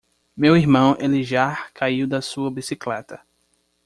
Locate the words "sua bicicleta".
2.23-3.21